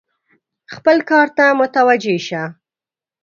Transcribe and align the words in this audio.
خپل 0.73 0.97
کار 1.09 1.27
ته 1.37 1.45
متوجه 1.61 2.17
شه! 2.27 2.43